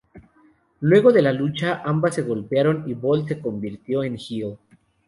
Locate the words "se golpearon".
2.15-2.89